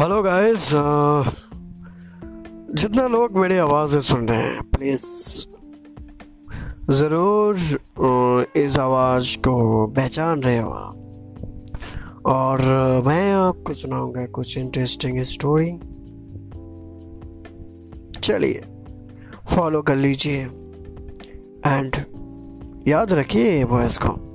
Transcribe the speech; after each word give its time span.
Hello 0.00 0.22
guys 0.22 0.70
जितना 2.74 3.06
लोग 3.08 3.36
मेरी 3.36 3.56
आवाज़ें 3.58 4.00
सुन 4.00 4.28
रहे 4.28 4.38
हैं 4.38 4.62
प्लीज़ 4.62 5.02
ज़रूर 6.92 7.56
इस 8.56 8.78
आवाज़ 8.78 9.38
को 9.38 9.86
पहचान 9.86 10.42
रहे 10.42 10.58
हो 10.58 10.70
और 12.26 12.62
मैं 13.06 13.32
आपको 13.32 13.72
सुनाऊँगा 13.72 14.26
कुछ 14.26 14.58
इंटरेस्टिंग 14.58 15.22
स्टोरी 15.22 15.72
चलिए 18.20 18.62
फॉलो 19.54 19.82
कर 19.82 19.96
लीजिए। 19.96 20.44
एंड 21.66 21.96
याद 22.88 23.12
रखिए 23.12 23.64
वॉइस 23.64 23.98
को। 23.98 24.27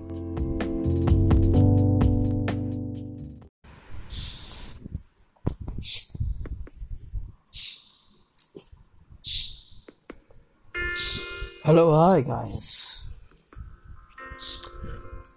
हेलो 11.68 11.84
हाय 11.92 12.22
गाइस 12.22 12.70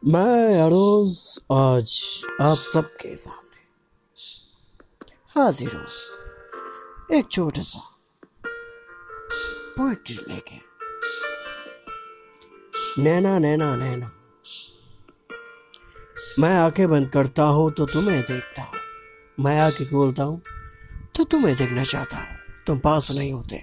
मैं 0.04 0.60
अरोज 0.60 1.40
आज 1.52 1.90
आप 2.40 2.58
सबके 2.72 3.16
सामने 3.16 3.60
हाजिर 5.36 5.74
हूँ। 5.76 7.18
एक 7.18 7.28
छोटा 7.30 7.62
सा 7.62 7.80
पोइट्री 9.76 10.16
लेके। 10.28 10.58
नैना 13.02 13.38
नैना 13.38 13.76
नैना। 13.76 14.10
मैं 16.38 16.54
आँखें 16.56 16.88
बंद 16.88 17.10
करता 17.10 17.42
हूँ 17.42 17.70
तो 17.72 17.86
तुम्हें 17.86 18.20
देखता 18.22 18.62
हूँ। 18.62 18.72
मैं 19.40 19.60
आँखें 19.60 19.86
खोलता 19.86 20.22
हूँ 20.22 20.40
तो 21.16 21.24
तुम्हें 21.24 21.56
देखना 21.56 21.82
चाहता 21.82 22.16
हूँ। 22.16 22.36
तुम 22.66 22.78
पास 22.78 23.10
नहीं 23.10 23.32
होते। 23.32 23.62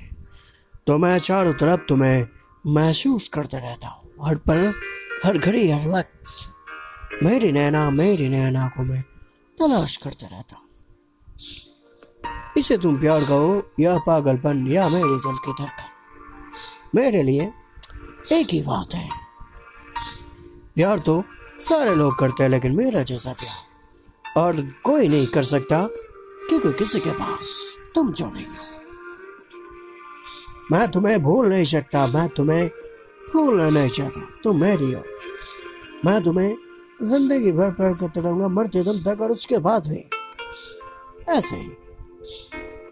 तो 0.88 0.98
मैं 0.98 1.20
चारों 1.20 1.54
तरफ़ 1.54 1.82
तुम्हें 1.90 2.43
महसूस 2.68 3.28
करते 3.28 3.58
रहता 3.58 3.88
हूँ। 3.88 4.28
हर 4.28 4.36
पल 4.36 4.74
हर 5.26 5.38
घड़ी 5.38 5.70
हर 5.72 5.88
वक्त 5.88 6.14
मेरी 7.24 7.52
नैना 7.52 7.90
मेरी 7.90 8.30
नैना 8.30 8.68
को 8.68 8.84
मैं 8.84 9.02
तलाश 9.58 9.98
करता 9.98 10.28
रहता 10.28 10.58
हूँ। 10.58 10.70
इसे 12.58 12.78
तुम 12.78 12.98
प्यार 12.98 13.24
कहो, 13.24 13.72
या 13.80 13.98
पागलपन, 13.98 14.68
या 14.68 14.90
मेरे 14.90 15.16
दिल 15.18 15.38
की 15.38 15.64
धड़कन। 15.64 15.90
मेरे 16.96 17.24
लिए 17.24 17.52
एक 18.32 18.48
ही 18.52 18.62
बात 18.62 18.94
है। 18.94 19.10
प्यार 20.76 21.00
तो 21.00 21.24
सारे 21.60 21.96
लोग 21.96 22.20
करते 22.20 22.44
हैं, 22.44 22.50
लेकिन 22.50 22.76
मेरा 22.76 23.04
जैसा 23.04 23.34
प्यार। 23.34 24.42
और 24.44 24.62
कोई 24.84 25.08
नहीं 25.08 25.28
कर 25.28 25.44
सकता 25.44 25.88
क्योंकि 26.50 26.74
किसी 26.74 27.00
के 27.00 27.12
पास 27.12 27.78
तुम 27.96 28.12
जो 28.12 28.32
नहीं 28.32 28.46
हो। 28.46 28.73
मैं 30.72 30.92
तुम्हें 30.92 31.24
भूल 31.24 31.50
नहीं 31.50 31.64
सकता, 31.64 32.08
मैं 32.08 32.28
तुम्हें 32.30 32.70
भूलना 33.34 33.70
नहीं 33.70 33.90
चाहता 33.90 34.22
तुम 34.44 34.62
मेरी 34.62 34.92
हो। 34.94 35.04
मैं 36.06 36.24
तुम्हें 36.24 36.56
ज़िंदगी 37.04 37.52
भर 37.52 37.72
प्यार 37.72 37.94
करते 37.94 38.22
रहूँगा, 38.22 38.48
मरते 38.48 38.84
दम 38.84 39.00
तक 39.04 39.22
और 39.22 39.32
उसके 39.32 39.58
बाद 39.58 39.88
भी। 39.88 40.04
ऐसे 41.30 41.56
ही। 41.56 41.72